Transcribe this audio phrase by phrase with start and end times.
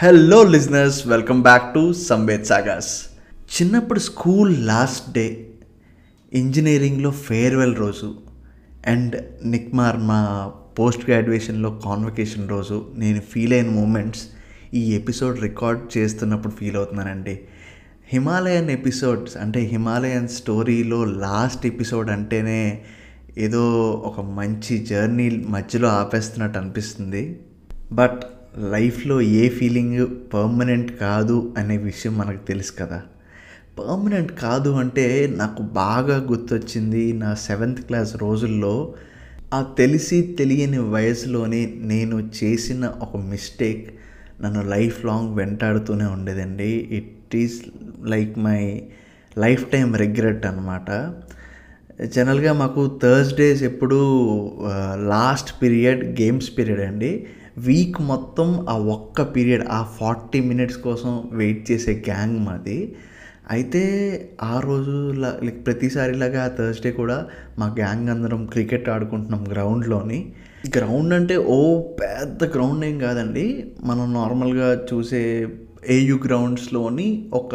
[0.00, 3.06] Hello listeners welcome back to Samved Sagar's
[3.54, 5.46] చిన్నప్పుడు school last day
[6.32, 8.14] ఇంజనీరింగ్లో farewell రోజు
[8.86, 14.22] and NICMAR మా పోస్ట్ గ్రాడ్యుయేషన్లో కాన్వకేషన్ రోజు నేను ఫీల్ అయిన మూమెంట్స్
[14.74, 17.40] ఈ ఎపిసోడ్ రికార్డ్ చేస్తున్నప్పుడు ఫీల్ అవుతున్నానండి.
[18.12, 22.82] హిమాలయన్ ఎపిసోడ్స్ అంటే హిమాలయన్ స్టోరీలో లాస్ట్ ఎపిసోడ్ అంటేనే
[23.38, 27.40] ఏదో ఒక మంచి జర్నీ మధ్యలో ఆపేస్తున్నట్టు అనిపిస్తుంది.
[27.92, 28.22] బట్
[28.72, 33.02] లైఫ్లో ఏ ఫీలింగ్ పర్మనెంట్ కాదు అనే విషయం మనకు తెలుసు కదా.
[33.78, 38.94] పర్మనెంట్ కాదు అంటే నాకు బాగా గుర్తొచ్చింది నా సెవెంత్ క్లాస్ రోజుల్లో
[39.54, 43.84] ఆ తెలిసి తెలియని వయసులోనే నేను చేసిన ఒక మిస్టేక్
[44.42, 46.72] నన్ను లైఫ్ లాంగ్ వెంటాడుతూనే ఉండేదండి.
[46.98, 47.62] It is
[48.04, 48.82] like my
[49.38, 51.14] life time regret అనమాట
[52.04, 53.98] జనరల్గా మాకు థర్స్డేస్ ఎప్పుడు
[55.08, 57.26] లాస్ట్ పీరియడ్ గేమ్స్ పీరియడ్ అండి.
[57.66, 62.96] వీక్ మొత్తం ఆ ఒక్క పీరియడ్ ఆ ఫార్టీ మినిట్స్ కోసం వెయిట్ చేసే గ్యాంగ్ మాది.
[63.50, 63.82] అయితే
[64.42, 67.26] ఆ రోజు లైక్ ప్రతిసారిలాగా ఆ థర్స్డే కూడా
[67.58, 70.32] మా గ్యాంగ్ అందరం క్రికెట్ ఆడుకుంటున్నాం గ్రౌండ్లోని.
[70.76, 73.72] గ్రౌండ్ అంటే ఓ పెద్ద గ్రౌండ్ ఏం కాదండి.
[73.84, 75.48] మనం నార్మల్గా చూసే
[75.88, 77.54] ఏయు గ్రౌండ్స్లోని ఒక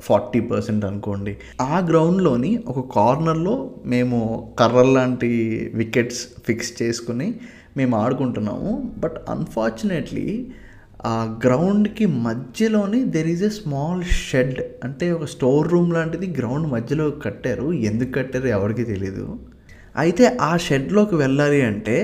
[0.00, 1.36] ఫార్టీ పర్సెంట్ అనుకోండి.
[1.60, 5.30] ఆ గ్రౌండ్లోని ఒక కార్నర్లో మేము కర్రల్ లాంటి
[5.74, 7.34] వికెట్స్ ఫిక్స్ చేసుకుని
[7.76, 8.72] మేము ఆడుకుంటున్నాము.
[8.98, 10.28] బట్ అన్ఫార్చునేట్లీ
[11.06, 17.10] ఆ గ్రౌండ్కి మధ్యలోని there is a small shed అంటే ఒక స్టోర్ రూమ్ లాంటిది గ్రౌండ్ మధ్యలో
[17.24, 17.72] కట్టారు.
[17.72, 19.26] ఎందుకు కట్టారు ఎవరికి తెలీదు.
[19.96, 21.96] అయితే ఆ షెడ్లోకి వెళ్ళాలి అంటే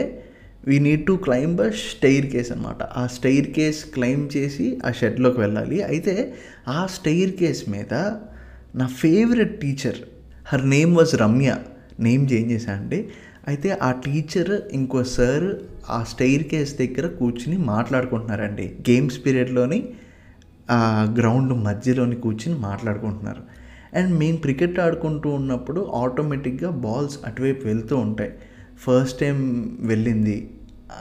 [0.68, 1.70] we need to climb a
[2.26, 5.82] staircase అనమాట ఆ స్టెయిర్ కేస్ క్లైంబ్ చేసి ఆ షెడ్లోకి వెళ్ళాలి.
[5.82, 6.34] అయితే
[6.68, 7.94] ఆ స్టెయిర్ కేస్ మీద
[8.80, 10.00] నా favourite teacher
[10.52, 11.50] her name was Ramya
[12.00, 13.00] name change చేశా అండి
[13.48, 15.46] అయితే ఆ టీచర్ ఇంకో సార్
[15.90, 18.76] ఆ స్టెయిర్ కేస్ దగ్గర కూర్చుని మాట్లాడుకుంటున్నారండి.
[18.90, 19.78] గేమ్స్ పీరియడ్లోని
[20.70, 20.80] ఆ
[21.18, 23.42] గ్రౌండ్ మధ్యలోని కూర్చుని మాట్లాడుకుంటున్నారు.
[23.94, 28.32] అండ్ మేము క్రికెట్ ఆడుకుంటూ ఉన్నప్పుడు ఆటోమేటిక్గా బాల్స్ అటువైపు వెళ్తూ ఉంటాయి.
[28.78, 29.38] ఫస్ట్ టైం
[29.80, 30.36] వెళ్ళింది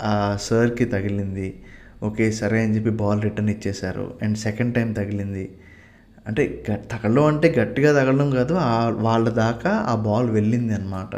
[0.03, 1.50] ఆ సార్కి తగిలింది.
[2.03, 4.13] ఓకే సరే అని చెప్పి బాల్ రిటర్న్ ఇచ్చేశారు.
[4.21, 5.45] అండ్ సెకండ్ టైం తగిలింది.
[6.27, 6.44] అంటే
[6.91, 8.53] తగలడం అంటే గట్టిగా తగలడం కాదు
[9.01, 11.13] వాళ్ళ దాకా ఆ బాల్ వెళ్ళింది అనమాట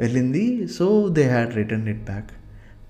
[0.00, 0.68] వెళ్ళింది.
[0.68, 2.30] So they had return it back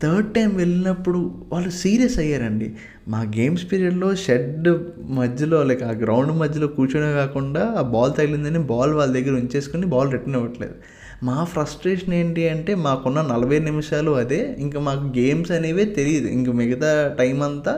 [0.02, 2.72] third time వెళ్ళినప్పుడు వాళ్ళు సీరియస్ అయ్యారండి.
[3.08, 4.68] మా గేమ్స్ పీరియడ్లో షెడ్
[5.10, 10.12] మధ్యలో లైక్ ఆ గ్రౌండ్ మధ్యలో కూర్చొనే కాకుండా ఆ బాల్ తగిలిందని బాల్ వాళ్ళ దగ్గర ఉంచేసుకుని బాల్
[10.12, 10.74] రిటర్న్ ఇవ్వట్లేదు
[11.22, 14.56] మా ఫ్రస్ట్రేషన్ ఏంటి అంటే మాకున్న నలభై నిమిషాలు అదే.
[14.58, 16.26] ఇంకా మాకు గేమ్స్ అనేవే తెలియదు.
[16.26, 17.74] ఇంక మిగతా టైం అంతా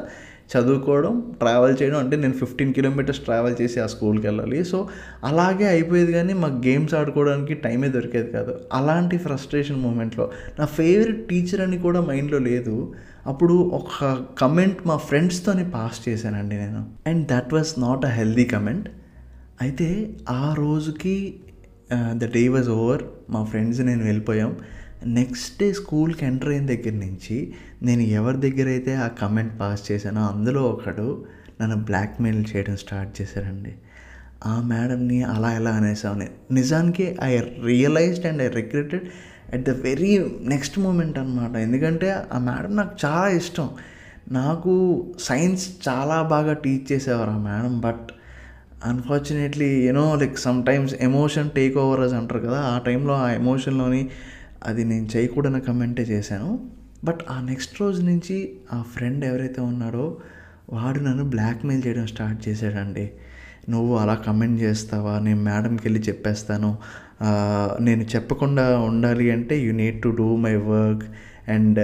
[0.53, 4.59] చదువుకోవడం ట్రావెల్ చేయడం అంటే నేను ఫిఫ్టీన్ కిలోమీటర్స్ ట్రావెల్ చేసి ఆ స్కూల్కి వెళ్ళాలి.
[4.71, 4.79] సో
[5.31, 8.55] అలాగే అయిపోయేది కానీ మాకు గేమ్స్ ఆడుకోవడానికి టైమే దొరికేది కాదు.
[8.79, 10.27] అలాంటి ఫ్రస్ట్రేషన్ మూమెంట్లో
[10.59, 12.77] నా ఫేవరెట్ టీచర్ అని కూడా మైండ్లో లేదు.
[13.27, 13.91] అప్పుడు ఒక
[14.41, 16.83] కమెంట్ మా ఫ్రెండ్స్తోని పాస్ చేశానండి నేను.
[17.11, 18.89] And that was not a healthy comment
[19.61, 19.89] అయితే
[20.31, 21.17] ఆ రోజుకి
[22.23, 24.51] ద డే వాజ్ ఓవర్ మా ఫ్రెండ్స్ నేను వెళ్ళిపోయాం.
[25.07, 30.21] నెక్స్ట్ డే స్కూల్కి ఎంటర్ అయిన దగ్గర నుంచి నేను ఎవరి దగ్గర అయితే ఆ కమెంట్ పాస్ చేశానో
[30.21, 31.25] అందులో ఒకడు
[31.61, 33.75] నన్ను బ్లాక్మెయిల్ చేయడం స్టార్ట్ చేశారండి.
[34.47, 39.05] ఆ మేడంని అలా ఎలా అనేసామని నిజానికి I realised and I regretted
[39.55, 43.71] at the very next moment అనమాట ఎందుకంటే ఆ మేడం నాకు చాలా ఇష్టం.
[44.33, 48.09] నాకు సైన్స్ చాలా బాగా టీచ్ చేసేవారు ఆ madam but
[48.85, 52.61] unfortunately you know like sometimes emotion take over అని అంటారు కదా.
[52.61, 54.11] ఆ టైంలో ఆ ఎమోషన్లోని
[54.67, 56.71] అది నేను చేయకూడని కమెంటే చేశాను.
[57.05, 60.17] బట్ ఆ నెక్స్ట్ రోజు నుంచి ఆ ఫ్రెండ్ ఎవరైతే ఉన్నాడో
[60.71, 63.11] వాడు నన్ను బ్లాక్మెయిల్ చేయడం స్టార్ట్ చేశాడండి.
[63.69, 65.19] నువ్వు అలా కమెంట్ చేస్తావా?
[65.19, 66.79] నేను మేడంకి వెళ్ళి చెప్పేస్తాను.
[67.81, 71.03] నేను చెప్పకుండా ఉండాలి అంటే you need to do my work
[71.51, 71.79] and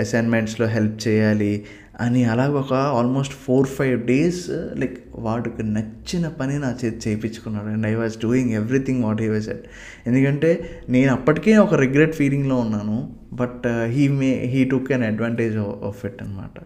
[0.00, 1.64] అసైన్మెంట్స్లో help చేయాలి.
[2.00, 4.42] అని అలాగ ఒక almost four five days
[4.80, 4.96] like
[5.26, 7.68] వాడికి నచ్చిన పని నా చేతి చేయించుకున్నాడు.
[7.74, 9.64] And I was doing everything what he was said
[10.08, 10.50] ఎందుకంటే
[10.94, 12.98] నేను అప్పటికే ఒక రిగ్రెట్ ఫీలింగ్లో ఉన్నాను.
[13.40, 15.56] But he may he took an advantage
[15.88, 16.58] of it అనమాట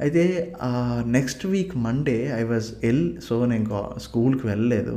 [0.00, 0.22] అయితే
[1.16, 4.96] next week Monday I was ill so నేను స్కూల్కి వెళ్ళలేదు.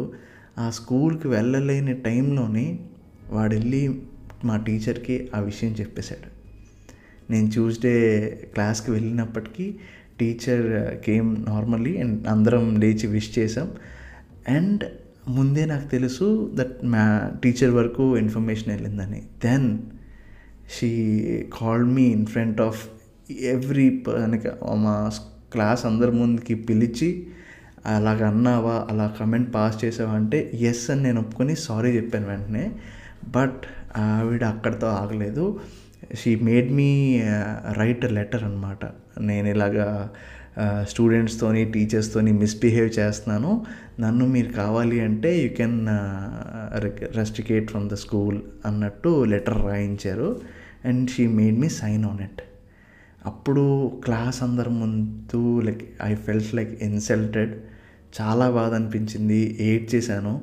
[0.59, 2.67] ఆ స్కూల్కి వెళ్ళలేని టైంలోనే
[3.31, 3.83] వాడు వెళ్ళి
[4.49, 6.27] మా టీచర్కి ఆ విషయం చెప్పేశాడు.
[7.29, 7.93] నేను ట్యూస్డే
[8.53, 9.75] క్లాస్కి వెళ్ళినప్పటికీ
[10.19, 13.71] టీచర్ కేమ్ నార్మల్లీ అండ్ అందరం లేచి విష్ చేసాం
[14.49, 14.83] అండ్
[15.27, 19.21] ముందే నాకు తెలుసు దట్ మా టీచర్ వరకు ఇన్ఫర్మేషన్ వెళ్ళిందని.
[19.45, 19.79] Then
[20.79, 20.89] she
[21.53, 22.87] call me in front of
[23.31, 24.03] every
[24.75, 25.11] మా
[25.51, 27.27] క్లాస్ అందరి ముందుకి పిలిచి
[27.85, 28.87] అలాగ అన్నావా?
[28.89, 30.11] అలా కమెంట్ పాస్ చేసావా?
[30.11, 32.71] అంటే ఎస్ అని నేను ఒప్పుకొని సారీ చెప్పాను వెంటనే.
[33.27, 33.61] బట్
[33.97, 35.59] ఆవిడ అక్కడితో ఆగలేదు.
[36.13, 36.89] She made me
[37.77, 38.85] write letter అనమాట
[39.21, 39.87] నేను ఇలాగా
[40.83, 43.65] స్టూడెంట్స్తోని టీచర్స్తోని మిస్బిహేవ్ చేస్తున్నాను.
[43.99, 45.79] నన్ను మీరు కావాలి అంటే you can
[47.17, 50.41] rusticate from the school అన్నట్టు లెటర్ రాయించారు.
[50.85, 52.41] And she made me sign on it
[53.25, 53.63] అప్పుడు
[54.03, 57.53] క్లాస్ అందరి ముందు like I felt like insulted
[58.21, 59.57] చాలా బాధ అనిపించింది.
[59.59, 60.33] ఏడ్ చేశాను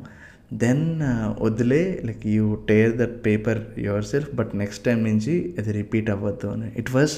[0.60, 3.60] దెన్ uh, వదిలే like you tear that paper
[4.04, 6.68] yourself but next time నుంచి అది రిపీట్ అవ్వద్దు అని.
[6.80, 7.14] It was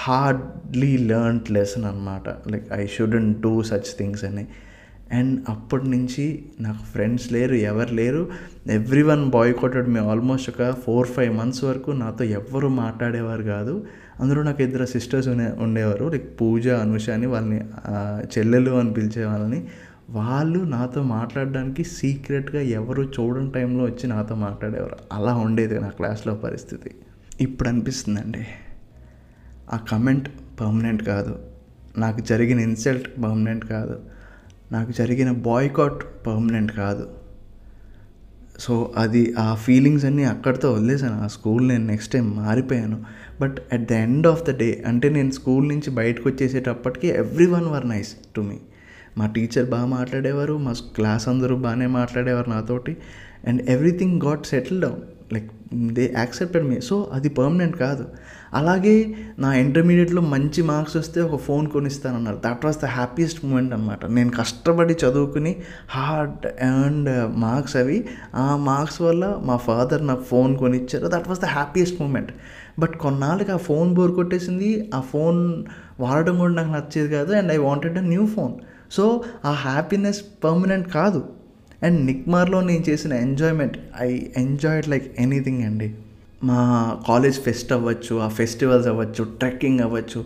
[0.00, 4.44] hardly learned lesson అనమాట like I shouldn't do such things అని.
[5.12, 6.24] అండ్ అప్పటి నుంచి
[6.60, 8.22] నాకు ఫ్రెండ్స్ లేరు ఎవరు లేరు.
[8.80, 13.74] Everyone boycotted me almost ఒక ఫోర్ ఫైవ్ మంత్స్ వరకు నాతో ఎవ్వరు మాట్లాడేవారు కాదు.
[14.20, 16.04] అందులో నాకు ఇద్దరు సిస్టర్స్ ఉండే ఉండేవారు.
[16.14, 17.60] లైక్ పూజ అనుష అని వాళ్ళని
[18.36, 19.60] చెల్లెలు అని పిలిచే వాళ్ళని
[20.10, 24.96] వాళ్ళు నాతో మాట్లాడడానికి సీక్రెట్గా ఎవరు చూడని టైంలో వచ్చి నాతో మాట్లాడేవారు.
[25.12, 26.90] అలా ఉండేది నా క్లాస్లో పరిస్థితి.
[27.40, 28.46] ఇప్పుడు అనిపిస్తుందండి.
[29.72, 30.28] ఆ కమెంట్
[30.60, 31.38] పర్మనెంట్ కాదు.
[31.98, 34.00] నాకు జరిగిన ఇన్సల్ట్ పర్మనెంట్ కాదు.
[34.72, 37.08] నాకు జరిగిన బాయ్కాట్ పర్మనెంట్ కాదు.
[38.58, 43.04] సో అది ఆ ఫీలింగ్స్ అన్నీ అక్కడితో వదిలేసాను ఆ స్కూల్ నేను next time మారిపోయాను.
[43.40, 47.08] But at the end of the day అంటే నేను స్కూల్ నుంచి బయటకు వచ్చేసేటప్పటికి
[47.46, 48.56] everyone were nice to me.
[49.18, 52.96] మా టీచర్ బాగా మాట్లాడేవారు మా క్లాస్ అందరూ బాగానే మాట్లాడేవారు నాతోటి.
[53.48, 58.06] And everything got settle down like they accepted me so అది పర్మనెంట్ కాదు.
[58.54, 62.40] అలాగే నా ఇంటర్మీడియట్లో మంచి మార్క్స్ వస్తే ఒక phone కొనిస్తానన్నారు.
[62.46, 65.56] That was the happiest moment అనమాట నేను కష్టపడి చదువుకుని
[65.90, 71.08] హార్డ్ అండ్ మార్క్స్ అవి ఆ మార్క్స్ వల్ల మా ఫాదర్ నాకు phone కొనిచ్చారు.
[71.08, 72.32] That was the happiest moment
[72.78, 74.90] but కొన్నాళ్ళకి ఆ ఫోన్ బోర్ కొట్టేసింది.
[74.94, 75.64] ఆ ఫోన్
[76.00, 77.32] వాడడం కూడా నాకు నచ్చేది కాదు.
[77.32, 78.54] And I wanted a new phone
[78.94, 81.20] so ఆ హ్యాపీనెస్ పర్మనెంట్ కాదు.
[81.82, 85.94] అండ్ నిక్మార్లో నేను చేసిన enjoyment I enjoyed like anything అండి.
[86.44, 86.58] మా
[87.08, 90.24] కాలేజ్ ఫెస్ట్ అవ్వచ్చు ఆ ఫెస్టివల్స్ అవ్వచ్చు ట్రెక్కింగ్ అవ్వచ్చు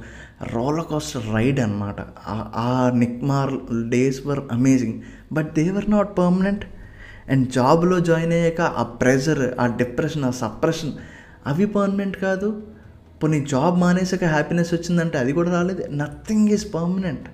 [0.53, 1.97] రోలర్ కోస్టర్ రైడ్ అనమాట
[2.57, 3.55] ఆ NICMAR
[3.89, 5.01] days were amazing
[5.33, 6.65] but they were not permanent
[7.31, 10.93] and జాబ్లో జాయిన్ అయ్యాక ఆ ప్రెజర్ ఆ డిప్రెషన్ ఆ సప్రెషన్
[11.47, 12.63] అవి పర్మనెంట్ కాదు.
[13.23, 15.85] పోనీ జాబ్ మానేసాక హ్యాపీనెస్ వచ్చిందంటే అది కూడా రాలేదు.
[15.91, 17.29] Nothing is permanent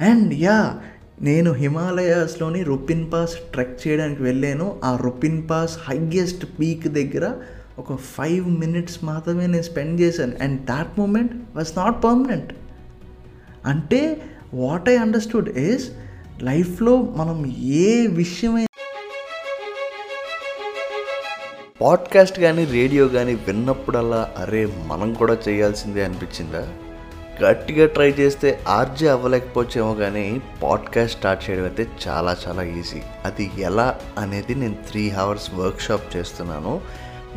[0.00, 0.80] and yeah
[1.22, 4.80] నేను హిమాలయాస్లోని రుపిన్ పాస్ ట్రెక్ చేయడానికి వెళ్ళాను.
[4.84, 7.32] ఆ రుపిన్ పాస్ హయ్యెస్ట్ పీక్ దగ్గర
[7.78, 10.32] ఒక ఫైవ్ మినిట్స్ మాత్రమే నేను స్పెండ్ చేశాను.
[10.42, 12.52] And that moment was not permanent
[13.66, 14.22] అంటే
[14.54, 15.90] వాట్ ఐ అండర్స్టూడ్ ఈస్
[16.42, 18.66] లైఫ్లో మనం ఏ విషయమైన
[21.82, 26.72] పాడ్కాస్ట్ కానీ రేడియో కానీ విన్నప్పుడల్లా అరే మనం కూడా చేయాల్సిందే అనిపించిందా?
[27.42, 33.02] గట్టిగా ట్రై చేస్తే ఆర్జే అవ్వలేకపోవచ్చేమో కానీ పాడ్కాస్ట్ స్టార్ట్ చేయడం అయితే చాలా చాలా ఈజీ.
[33.24, 36.80] అది ఎలా అనేది నేను త్రీ అవర్స్ వర్క్షాప్ చేస్తున్నాను.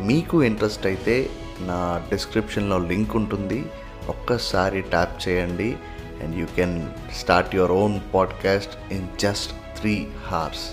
[0.00, 1.30] మీకు ఇంట్రెస్ట్ అయితే
[1.60, 3.66] నా డిస్క్రిప్షన్లో లింక్ ఉంటుంది.
[4.08, 5.76] ఒక్కసారి ట్యాప్ చేయండి.
[6.22, 6.86] And you can
[7.20, 10.70] start your own podcast in just three hours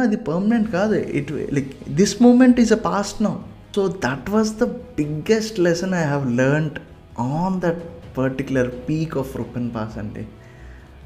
[0.00, 0.94] అది పర్మనెంట్ కాదు.
[0.94, 3.34] It like this moment is a past now.
[3.76, 6.78] So that was the biggest lesson I have learned
[7.18, 7.82] on that
[8.18, 10.28] particular peak of Rupin pass అంటే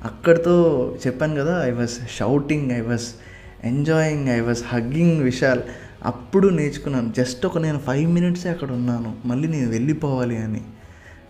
[0.05, 0.55] అక్కడితో
[1.07, 3.03] చెప్పాను కదా I was shouting I was
[3.65, 5.61] enjoying I was hugging Vishal
[6.05, 10.61] అప్పుడు నేర్చుకున్నాను just ఒక నేను five మినిట్సే అక్కడ ఉన్నాను మళ్ళీ నేను వెళ్ళిపోవాలి అని.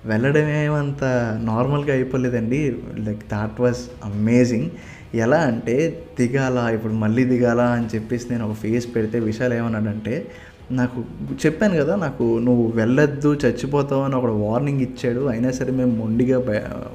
[0.04, 1.04] వెళ్ళడం ఏమంత
[1.42, 2.76] నార్మల్గా అయిపోలేదండి.
[2.98, 4.70] లైక్ దాట్ వాజ్ అమేజింగ్
[5.14, 10.30] ఎలా అంటే దిగాల ఇప్పుడు మళ్ళీ దిగాల అని చెప్పేసి నేను ఒక ఫేస్ పెడితే విశాల్ ఏమన్నాడంటే
[10.70, 15.20] నాకు చెప్పాను కదా నాకు నువ్వు వెళ్ళొద్దు చచ్చిపోతావు అని ఒక వార్నింగ్ ఇచ్చాడు.
[15.26, 16.38] అయినా సరే మేము మొండిగా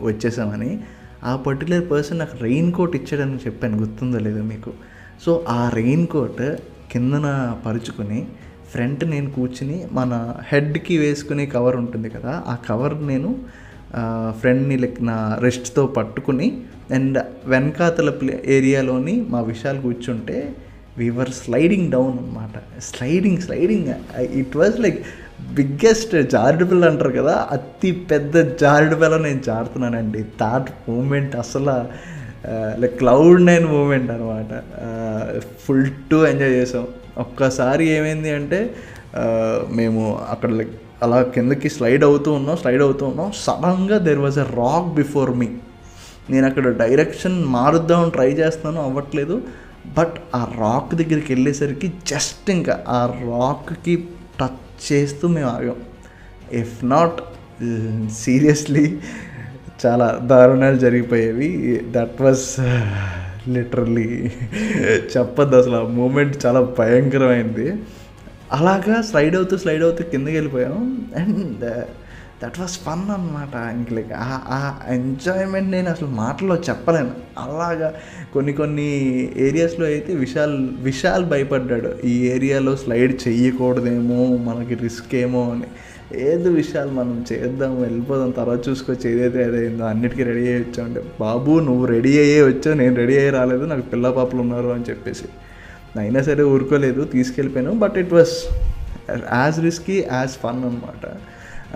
[0.02, 0.80] వచ్చేసామని.
[1.24, 3.78] ఆ పర్టికులర్ పర్సన్ నాకు రెయిన్ కోట్ ఇచ్చాడని చెప్పాను.
[3.78, 4.74] గుర్తుందో లేదో మీకు.
[5.26, 6.58] సో ఆ రెయిన్ కోట్
[6.92, 8.28] కిందన పరుచుకొని
[8.72, 13.36] ఫ్రంట్ నేను కూర్చుని మన హెడ్కి వేసుకునే కవర్ ఉంటుంది కదా ఆ కవర్ నేను
[14.30, 16.58] ఫ్రెండ్ని లైక్ నా రెస్ట్తో పట్టుకుని
[16.92, 20.56] అండ్ వెనకాతల ప్లే ఏరియాలోని మా విషయాలు కూర్చుంటే
[20.98, 25.00] వీవర్ స్లైడింగ్ డౌన్ అనమాట sliding sliding it was like
[25.54, 30.26] biggest జారుడు అంటారు కదా అతి పెద్ద జారుడు నేను జారుతున్నానండి.
[30.40, 31.76] థాట్ మూమెంట్ అసలు
[32.82, 34.62] లైక్ క్లౌడ్ నైన్ మూమెంట్ అనమాట
[35.66, 36.88] ఫుల్ టు ఎంజాయ్ చేసాం.
[37.18, 38.76] ఒక్కసారి ఏమైంది అంటే
[39.72, 40.74] మేము అక్కడ లైక్
[41.04, 43.32] అలా కిందకి స్లైడ్ అవుతూ ఉన్నాం స్లైడ్ అవుతూ ఉన్నాం.
[43.46, 45.48] సడన్గా there was a rock before me
[46.30, 49.42] నేను అక్కడ డైరెక్షన్ మారుద్దామని ట్రై చేస్తున్నాను అవ్వట్లేదు.
[49.98, 53.96] బట్ ఆ రాక్ దగ్గరికి వెళ్ళేసరికి జస్ట్ ఇంకా ఆ రాక్కి
[54.40, 55.76] టచ్ చేస్తూ మేము ఆగాం.
[56.54, 57.22] ఇఫ్ నాట్
[58.14, 58.98] సీరియస్లీ
[59.86, 61.82] చాలా దారుణాలు జరిగిపోయేవి.
[61.92, 62.46] దట్ వాజ్
[63.50, 64.32] లిటరల్లీ
[65.18, 67.74] చెప్పద్దు అసలు ఆ మూమెంట్ చాలా భయంకరమైంది.
[68.52, 71.08] అలాగా స్లైడ్ అవుతూ స్లైడ్ అవుతూ కిందకి వెళ్ళిపోయాం.
[71.16, 71.66] అండ్
[72.46, 77.12] దట్ వాస్ ఫన్ అనమాట ఇంక లైక్ ఆ ఎంజాయ్మెంట్ నేను అసలు మాటల్లో చెప్పలేను.
[77.38, 77.94] అలాగా
[78.34, 78.90] కొన్ని కొన్ని
[79.38, 82.08] ఏరియాస్లో అయితే విశాల్ విశాల్ భయపడ్డాడు.
[82.08, 85.68] ఈ ఏరియాలో స్లైడ్ చెయ్యకూడదేమో మనకి రిస్క్ ఏమో అని.
[86.20, 91.86] ఏదో విషయాలు మనం చేద్దాం వెళ్ళిపోదాం తర్వాత చూసుకొచ్చి ఏదైతే ఏదైందో అన్నిటికీ రెడీ అయ్యి వచ్చామంటే బాబు నువ్వు
[91.86, 95.26] రెడీ అయ్యే వచ్చావు నేను రెడీ అయ్యి రాలేదు నాకు పిల్ల పాపలు ఉన్నారు అని చెప్పేసి.
[96.00, 97.74] అయినా సరే ఊరుకోలేదు తీసుకెళ్ళిపోయాను.
[97.80, 98.36] But it was
[99.34, 101.06] as risky as fun అనమాట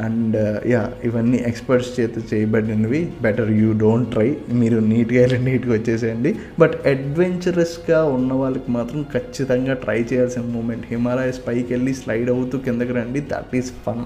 [0.06, 3.02] అండ్ uh, యా ఇవన్నీ ఎక్స్పర్ట్స్ చేత చేయబడినవి.
[3.26, 4.28] బెటర్ యూ డోంట్ ట్రై
[4.62, 6.32] మీరు నీట్గా వెళ్ళి నీట్గా వచ్చేసేయండి.
[6.60, 12.96] బట్ అడ్వెంచరస్గా ఉన్న వాళ్ళకి మాత్రం ఖచ్చితంగా ట్రై చేయాల్సిన మూమెంట్ హిమాలయస్ పైకి వెళ్ళి స్లైడ్ అవుతూ కిందకి
[13.00, 13.22] రండి.
[13.34, 14.04] దట్ ఈస్ ఫన్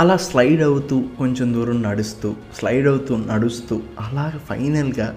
[0.00, 3.74] అలా స్లైడ్ అవుతూ కొంచెం దూరం నడుస్తూ స్లైడ్ అవుతూ నడుస్తూ
[4.04, 5.08] అలా ఫైనల్గా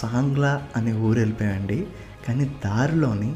[0.00, 1.78] సాంగ్లా అనే ఊరు వెళ్ళిపోయాండి
[2.26, 3.30] కానీ దారిలోని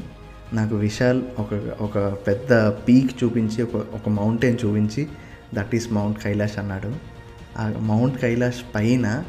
[0.53, 2.53] నాకు విశాల్ ఒక ఒక పెద్ద
[2.87, 5.03] పీక్ చూపించి ఒక ఒక మౌంటైన్ చూపించి
[5.53, 6.95] దట్ ఈస్ మౌంట్ కైలాష్ అన్నాడు.
[7.57, 9.23] ఆ మౌంట్ కైలాష్ పైన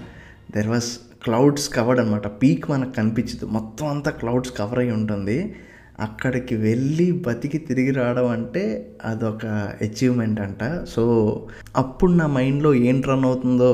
[0.56, 3.46] దెర్ వాస్ క్లౌడ్స్ కవర్డ్ అనమాట పీక్ మనకు కనిపించదు.
[3.46, 5.54] మొత్తం అంతా క్లౌడ్స్ కవర్ అయి ఉంటుంది.
[6.00, 8.62] అక్కడికి వెళ్ళి బతికి తిరిగి రావడం అంటే
[9.04, 9.46] అదొక
[9.82, 10.86] అచీవ్మెంట్ అంట.
[10.88, 11.02] సో
[11.76, 13.70] అప్పుడు నా మైండ్లో ఏం రన్ అవుతుందో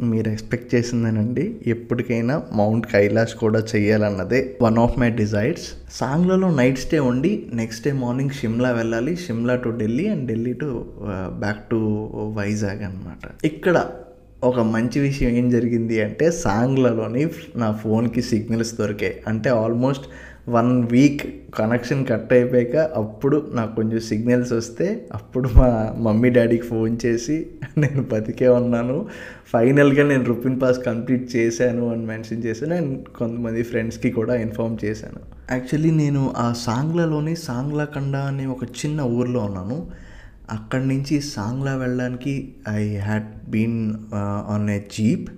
[0.00, 1.60] మీరు ఎక్స్పెక్ట్ చేసిందేనండి.
[1.66, 7.92] ఎప్పటికైనా మౌంట్ కైలాష్ కూడా చేయాలన్నదే వన్ ఆఫ్ మై డిజైర్స్ సాంగ్లలో నైట్ స్టే ఉండి నెక్స్ట్ డే
[7.92, 9.16] మార్నింగ్ షిమ్లా వెళ్ళాలి.
[9.16, 10.86] Shimla to Delhi and Delhi to
[11.38, 11.76] back to
[12.36, 13.90] Vizag అనమాట ఇక్కడ
[14.44, 19.14] ఒక మంచి విషయం ఏం జరిగింది అంటే సాంగ్లలోని నా ఫోన్కి సిగ్నల్స్ దొరికాయి.
[19.28, 20.04] అంటే almost
[20.48, 26.96] one week connection cut అయిపోయాక అప్పుడు నాకు కొంచెం సిగ్నల్స్ వస్తే అప్పుడు మా మమ్మీ డాడీకి ఫోన్
[27.06, 27.46] చేసి
[27.78, 29.06] నేను బతికే ఉన్నాను.
[29.46, 35.20] ఫైనల్గా నేను రుపిన్ పాస్ కంప్లీట్ చేశాను అని మెన్షన్ చేశాను అండ్ కొంతమంది ఫ్రెండ్స్కి కూడా ఇన్ఫామ్ చేశాను.
[35.50, 39.86] యాక్చువల్లీ నేను ఆ సాంగ్లలోని సాంగ్లకండ అనే ఒక చిన్న ఊర్లో ఉన్నాను.
[40.50, 45.30] అక్కడి నుంచి సాంగ్లా వెళ్ళడానికి I had been on a jeep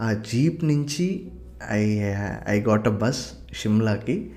[0.00, 1.30] ఆ జీప్ నుంచి
[1.70, 2.00] I
[2.48, 4.30] I got a bus షిమ్లాకి.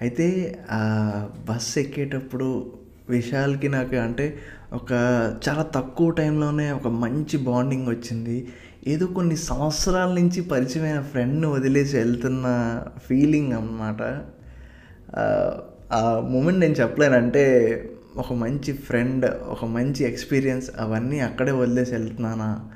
[0.00, 0.82] అయితే ఆ
[1.48, 2.72] బస్ ఎక్కేటప్పుడు
[3.08, 4.38] విశాల్కి నాకు అంటే
[4.72, 4.92] ఒక
[5.48, 8.48] చాలా తక్కువ టైంలోనే ఒక మంచి బాండింగ్ వచ్చింది.
[8.86, 12.46] ఏదో కొన్ని సంవత్సరాల నుంచి పరిచయమైన ఫ్రెండ్ని వదిలేసి వెళ్తున్న
[13.08, 14.02] ఫీలింగ్ అన్నమాట.
[15.92, 17.44] ఆ మూమెంట్ నేను చెప్పలేనంటే
[18.16, 22.68] ఒక మంచి ఫ్రెండ్ ఒక మంచి ఎక్స్పీరియన్స్ అవన్నీ అక్కడే వదిలేసి వెళ్తున్నానా?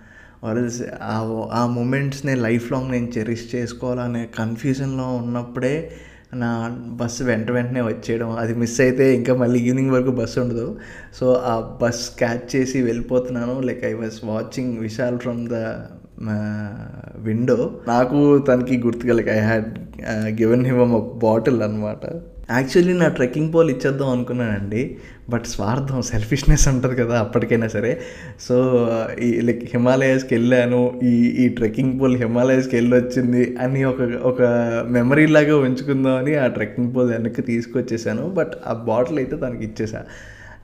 [0.45, 1.17] వదిలేసి ఆ
[1.53, 5.93] ఆ మూమెంట్స్ని లైఫ్ లాంగ్ నేను చెరిష్ చేసుకోవాలనే కన్ఫ్యూజన్లో ఉన్నప్పుడే
[6.35, 8.31] నా బస్సు వెంట వెంటనే వచ్చేయడం.
[8.31, 10.79] అది మిస్ అయితే ఇంకా మళ్ళీ ఈవినింగ్ వరకు బస్సు ఉండదు.
[11.21, 13.61] సో ఆ బస్ క్యాచ్ చేసి వెళ్ళిపోతున్నాను.
[13.61, 15.55] Like I was watching Vishal from the
[17.19, 17.81] window.
[17.89, 19.79] నాకు తనకి గుర్తుగా like I had
[20.41, 22.05] given him ఒక బాటిల్ అనమాట
[22.51, 24.99] యాక్చువల్లీ నా ట్రెక్కింగ్ పోల్ ఇచ్చేద్దాం అనుకున్నానండి.
[25.31, 28.01] బట్ స్వార్థం సెల్ఫిష్నెస్ ఉంటుంది కదా అప్పటికైనా సరే.
[28.41, 28.89] సో
[29.21, 34.43] ఈ లైక్ హిమాలయాస్కి వెళ్ళాను ఈ ఈ ట్రెక్కింగ్ పోల్ హిమాలయాస్కి వెళ్ళి వచ్చింది అని ఒక ఒక
[34.89, 38.31] మెమరీ లాగా ఉంచుకుందామని ఆ ట్రెక్కింగ్ పోల్ వెనక్కి తీసుకొచ్చేసాను.
[38.31, 40.03] బట్ ఆ బాటిల్ అయితే తనకి ఇచ్చేసా.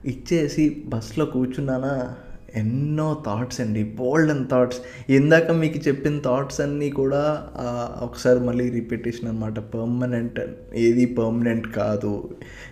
[0.05, 2.15] ఇచ్చేసి బస్సులో కూర్చున్నానా?
[2.55, 4.79] ఎన్నో థాట్స్ అండి బోల్డ్ అండ్ థాట్స్
[5.09, 7.21] ఇందాక మీకు చెప్పిన థాట్స్ అన్నీ కూడా
[8.01, 10.39] ఒకసారి మళ్ళీ రిపిటేషన్ అనమాట పర్మనెంట్
[10.85, 12.13] ఏది పర్మనెంట్ కాదు.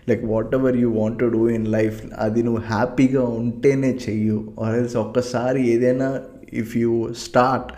[0.09, 4.39] Like whatever you want to do in life అది నువ్వు హ్యాపీగా ఉంటేనే చెయ్యు.
[4.59, 6.09] ఆర్ఎల్స్ ఒక్కసారి ఏదైనా
[6.53, 6.93] if you
[7.25, 7.71] start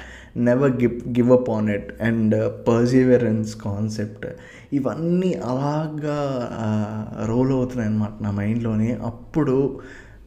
[0.48, 2.36] never give give up on it and
[2.67, 4.25] perseverance concept
[4.74, 6.19] ఇవన్నీ అలాగా
[7.25, 9.57] రోల్ అవుతున్నాయి అన్నమాట నా మైండ్లోని అప్పుడు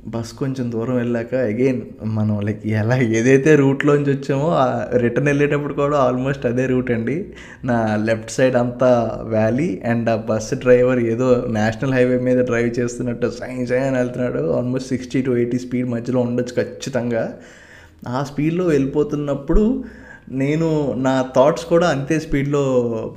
[0.06, 4.56] బస్ కొంచెం దూరం వెళ్ళాక అగైన్ మనం లైక్ ఎలా ఏదైతే రూట్లోంచి వచ్చామో
[4.98, 7.26] రిటర్న్ వెళ్ళేటప్పుడు కూడా ఆల్మోస్ట్ అదే రూట్ అండి.
[7.64, 13.32] నా లెఫ్ట్ సైడ్ అంతా వ్యాలీ అండ్ ఆ బస్ డ్రైవర్ ఏదో నేషనల్ హైవే మీద డ్రైవ్ చేస్తున్నట్టు
[13.40, 14.52] సైన్స్ అని వెళ్తున్నాడు.
[14.52, 17.34] Almost sixty to eighty speed మధ్యలో ఉండొచ్చు ఖచ్చితంగా.
[18.08, 19.84] ఆ స్పీడ్లో వెళ్ళిపోతున్నప్పుడు
[20.30, 22.62] నేను నా థాట్స్ కూడా అంతే స్పీడ్లో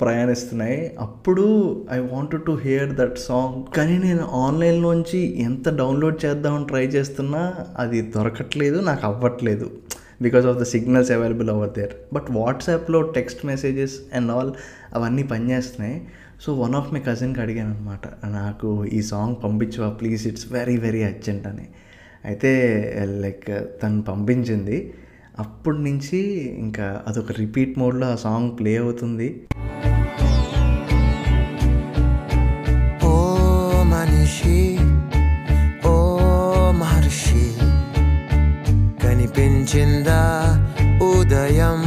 [0.00, 0.96] ప్రయాణిస్తున్నాయి.
[1.00, 1.44] అప్పుడు
[1.92, 8.02] I want to hear that song కానీ నేను ఆన్లైన్లోంచి ఎంత డౌన్లోడ్ చేద్దామని ట్రై చేస్తున్నా అది
[8.02, 9.70] దొరకట్లేదు నాకు అవ్వట్లేదు.
[10.22, 14.52] Because of the signals available over there but వాట్సాప్లో టెక్స్ట్ మెసేజెస్ అండ్ ఆల్
[14.94, 16.08] అవన్నీ పనిచేస్తున్నాయి.
[16.40, 19.88] సో వన్ ఆఫ్ మై కజిన్కి అడిగాను అనమాట నాకు ఈ song పంపించవా?
[19.88, 21.68] Please it's very very urgent అని.
[22.24, 22.50] అయితే
[23.20, 24.94] లైక్ తను పంపించింది.
[25.40, 26.18] అప్పటి నుంచి
[26.58, 29.28] ఇంకా అదొక రిపీట్ మోడ్లో ఆ సాంగ్ ప్లే అవుతుంది.
[33.04, 33.14] ఓ
[33.92, 34.60] మనిషి
[35.88, 35.94] ఓ
[36.72, 37.44] మహర్షి
[39.04, 40.22] కనిపించిందా
[41.10, 41.80] ఉదయం?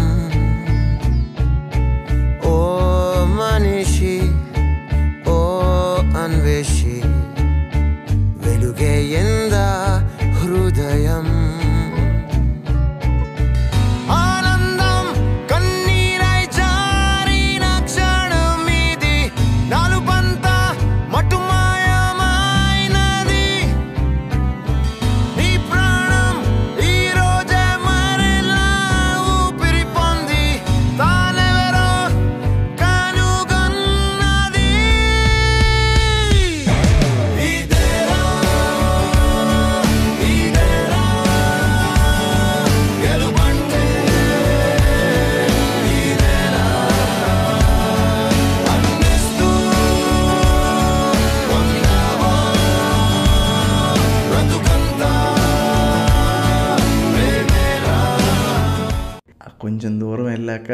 [59.63, 60.71] కొంచెం దూరం వెళ్ళాక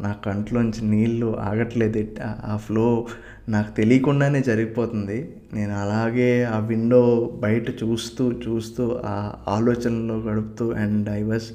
[0.00, 2.06] నా కంట్లోంచి నీళ్ళు ఆగట్లేదు.
[2.24, 3.06] ఆ- ఫ్లో
[3.48, 5.34] నాకు తెలియకుండానే జరిగిపోతుంది.
[5.54, 11.50] నేను అలాగే ఆ విండో బయట చూస్తూ చూస్తూ ఆ ఆలోచనలో గడుపుతూ and I was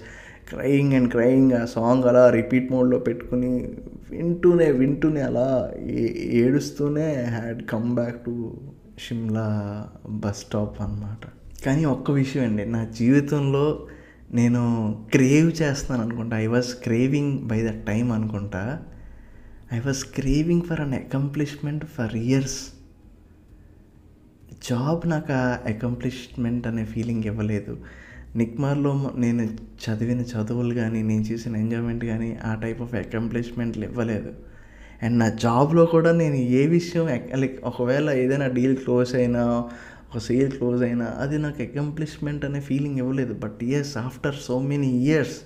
[0.50, 3.70] crying and crying ఆ సాంగ్ అలా రిపీట్ మోడ్లో పెట్టుకుని
[4.12, 8.58] వింటూనే వింటూనే అలా ఏ- ఏడుస్తూనే had come back to
[9.00, 9.48] Shimla
[10.10, 11.28] bus stop అన్నమాట.
[11.66, 13.80] కానీ ఒక్క విషయం అండి నా జీవితంలో
[14.34, 14.64] నేను
[15.12, 16.40] క్రేవ్ చేస్తాను అనుకుంటా.
[16.40, 18.80] I was craving by that time అనుకుంటా.
[19.74, 22.60] I was craving for an accomplishment for years
[24.70, 27.78] job నాకు ఆ అకంప్లిష్మెంట్ అనే ఫీలింగ్ ఇవ్వలేదు.
[28.36, 29.42] నిక్మార్లో నేను
[29.86, 34.34] చదివిన చదువులు కానీ నేను చేసిన ఎంజాయ్మెంట్ కానీ ఆ టైప్ ఆఫ్ అకంప్లిష్మెంట్లు ఇవ్వలేదు.
[35.04, 39.70] అండ్ నా జాబ్లో కూడా నేను ఏ విషయం లైక్ ఒకవేళ ఏదైనా డీల్ క్లోజ్ అయినా
[40.16, 43.34] ఒక సేల్ క్లోజ్ అయినా అది నాకు అకంప్లిష్మెంట్ అనే ఫీలింగ్ ఇవ్వలేదు.
[43.34, 45.38] But years after so many years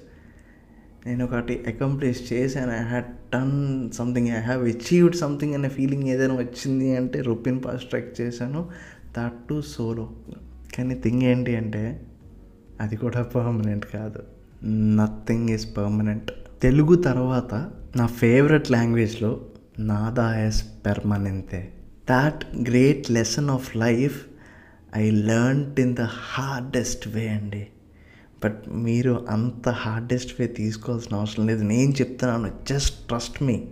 [1.05, 2.71] నేను ఒకటి అకంప్లిష్ చేశాను.
[2.71, 7.83] I had done something I have achieved something అనే ఫీలింగ్ ఏదైనా వచ్చింది అంటే రొప్పిన్ పాస్
[7.83, 8.69] ట్రెక్ చేశాను.
[9.17, 10.09] దట్ టు సోలో
[10.77, 12.01] కానీ థింగ్ ఏంటి అంటే
[12.81, 14.23] అది కూడా పర్మనెంట్ కాదు.
[14.95, 19.41] నథింగ్ ఈజ్ పర్మనెంట్ తెలుగు తర్వాత నా ఫేవరెట్ లాంగ్వేజ్లో
[19.79, 21.73] నాదా yes పెర్మనెంతే
[22.09, 24.17] that great lesson of life
[24.97, 27.67] I learnt in the hardest way అండి
[28.43, 31.63] బట్ మీరు అంత హార్డెస్ట్ వే తీసుకోవాల్సిన అవసరం లేదు.
[31.63, 33.63] నేను చెప్తున్నాను జస్ట్ ట్రస్ట్ మీ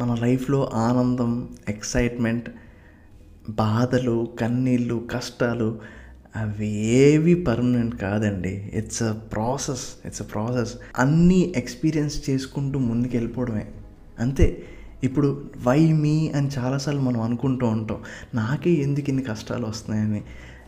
[0.00, 2.50] మన లైఫ్లో ఆనందం ఎక్సైట్మెంట్
[3.50, 5.80] బాధలు కన్నీళ్ళు కష్టాలు
[6.36, 8.70] అవి ఏవి పర్మనెంట్ కాదండి.
[8.74, 13.66] It's a process it's a process అన్నీ ఎక్స్పీరియన్స్ చేసుకుంటూ ముందుకు వెళ్ళిపోవడమే
[14.18, 14.62] అంతే.
[15.04, 18.02] ఇప్పుడు వై మీ అని చాలాసార్లు మనం అనుకుంటూ ఉంటాం.
[18.34, 20.22] నాకే ఎందుకు ఇన్ని కష్టాలు వస్తున్నాయని?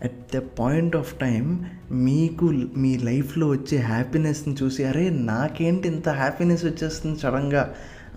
[0.04, 1.44] At the point of time
[1.90, 7.64] మీకు మీ లైఫ్లో వచ్చే హ్యాపీనెస్ని చూసి అరే నాకేంటి ఇంత హ్యాపీనెస్ వచ్చేస్తుంది సడన్గా?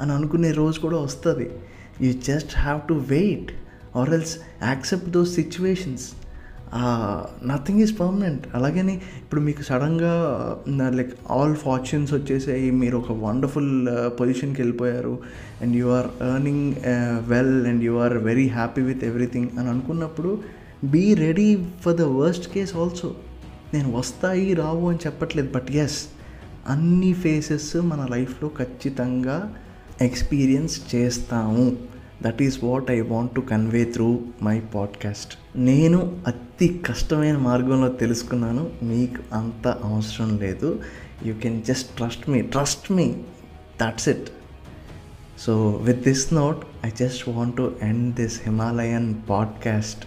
[0.01, 1.47] అని అనుకునే రోజు కూడా వస్తుంది.
[2.01, 3.51] You just have to wait
[3.95, 6.07] or else accept those situations
[7.43, 10.13] nothing is permanent అలాగని ఇప్పుడు మీకు సడన్గా
[10.99, 13.73] లైక్ ఆల్ ఫార్చ్యూన్స్ వచ్చేసాయి మీరు ఒక వండర్ఫుల్
[14.19, 15.13] పొజిషన్కి uh, వెళ్ళిపోయారు
[15.61, 16.65] and you are earning
[17.27, 20.31] well and you are very happy with everything అని అనుకున్నప్పుడు
[20.83, 23.15] be ready for the worst case also
[23.73, 26.05] నేను వస్తాయి రావు అని చెప్పట్లేదు బట్ ఎస్
[26.67, 29.55] అన్ని ఫేసెస్ మన లైఫ్లో ఖచ్చితంగా
[30.01, 31.77] ఎక్స్పీరియన్స్ చేస్తాము.
[32.21, 38.69] That is what I want to convey through my podcast నేను అతి కష్టమైన మార్గంలో తెలుసుకున్నాను
[38.83, 40.79] మీకు అంత అవసరం లేదు.
[41.25, 43.15] You can just trust me trust me
[43.83, 44.29] that's it
[45.39, 50.05] so with this note I just want to end this Himalayan podcast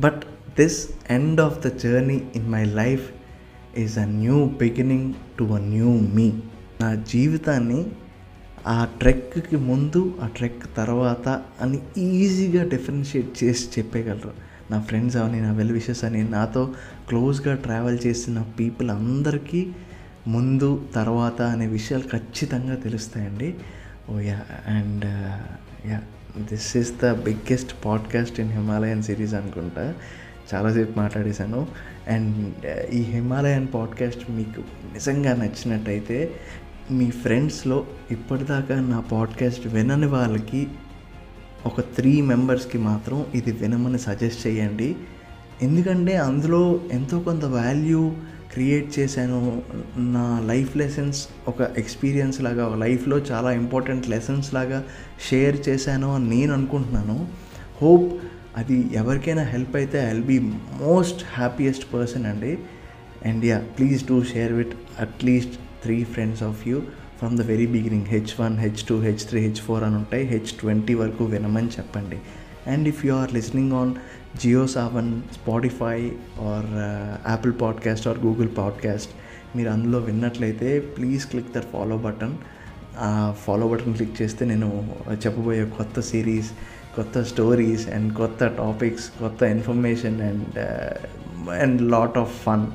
[0.00, 0.22] but
[0.56, 0.78] this
[1.10, 3.06] end of the journey in my life
[3.78, 5.08] is a new beginning
[5.38, 6.28] to a new me
[6.80, 7.80] నా జీవితాన్ని
[8.66, 11.26] ఆ ట్రెక్కి ముందు ఆ trek తర్వాత
[11.60, 11.78] అని
[12.20, 14.32] ఈజీగా differentiate చేసి చెప్పగలరు
[14.70, 16.62] నా ఫ్రెండ్స్ అవని నా వెల్ విషెస్ అని నాతో
[17.08, 19.60] క్లోజ్గా ట్రావెల్ చేసిన పీపుల్ అందరికీ
[20.26, 23.48] ముందు తర్వాత అనే విషయాలు ఖచ్చితంగా తెలుస్తాయండి.
[24.10, 24.38] ఓ yeah
[24.74, 25.06] and
[25.90, 25.98] yeah.
[26.38, 29.94] This is the biggest podcast in Himalayan series అనుకుంటా.
[30.54, 31.68] చాలాసేపు మాట్లాడేశాను.
[32.08, 34.60] అండ్ uh, ఈ హిమాలయన్ పాడ్కాస్ట్ మీకు
[34.92, 36.34] నిజంగా నచ్చినట్టయితే
[36.90, 40.66] మీ ఫ్రెండ్స్లో ఇప్పటిదాకా నా పాడ్కాస్ట్ వినని వాళ్ళకి
[41.66, 44.96] ఒక త్రీ మెంబర్స్కి మాత్రం ఇది వినమని సజెస్ట్ చేయండి.
[45.62, 48.12] ఎందుకంటే అందులో ఎంతో కొంత వాల్యూ
[48.52, 49.62] క్రియేట్ చేశాను
[49.96, 54.84] నా లైఫ్ లెసన్స్ ఒక ఎక్స్పీరియన్స్ లాగా లైఫ్లో చాలా ఇంపార్టెంట్ లెసన్స్ లాగా
[55.30, 57.28] షేర్ చేశాను అని నేను అనుకుంటున్నాను.
[57.82, 58.22] హోప్
[58.56, 60.38] అది ఎవరికైనా హెల్ప్ అయితే I be be
[60.80, 62.58] most happiest person అండి.
[63.24, 66.80] And yeah please do share with at least three friends of you
[67.18, 70.26] from the very beginning H one H two H three H four అని ఉంటాయి.
[70.26, 72.18] H twenty వరకు వినమని చెప్పండి.
[72.66, 73.94] And if you are listening on
[74.36, 76.10] Jio Saavn Spotify
[76.40, 76.66] or
[77.30, 79.10] Apple podcast or Google podcast
[79.56, 82.34] మీరు అందులో విన్నట్లయితే please click that follow button
[82.98, 86.50] ఆ follow button click చేస్తే నేను చెప్పబోయే కొత్త సిరీస్
[86.96, 90.58] కొత్త స్టోరీస్ అండ్ కొత్త టాపిక్స్ కొత్త information and
[91.50, 92.66] and lot of fun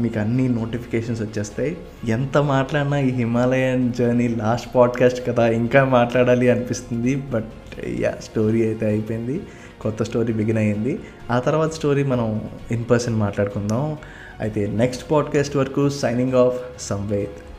[0.00, 1.76] మీకు అన్ని నోటిఫికేషన్స్ వచ్చేస్తాయి.
[2.04, 7.14] ఎంత మాట్లాడినా ఈ హిమాలయన్ జర్నీ లాస్ట్ పాడ్కాస్ట్ కదా ఇంకా మాట్లాడాలి అనిపిస్తుంది.
[7.14, 7.52] బట్
[7.86, 9.40] యా స్టోరీ అయితే అయిపోయింది.
[9.82, 11.00] కొత్త స్టోరీ బిగిన్ అయ్యింది.
[11.30, 13.98] ఆ తర్వాత స్టోరీ మనం ఇన్ పర్సన్ మాట్లాడుకుందాం.
[14.40, 17.51] అయితే నెక్స్ట్ పాడ్కాస్ట్ వరకు సైనింగ్ ఆఫ్ సంవేద్.